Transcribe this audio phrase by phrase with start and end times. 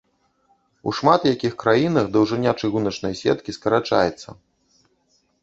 [0.91, 4.29] У шмат якіх краінах даўжыня чыгуначнай сеткі скарачаецца.